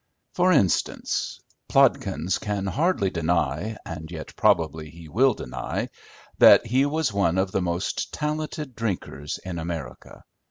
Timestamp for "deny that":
5.35-6.65